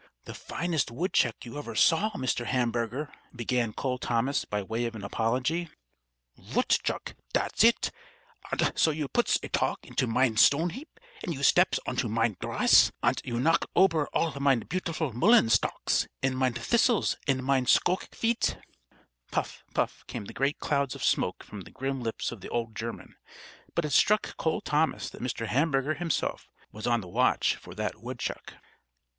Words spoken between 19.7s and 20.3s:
puff! came